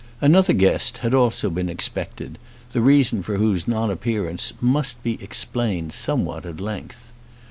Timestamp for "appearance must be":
3.91-5.21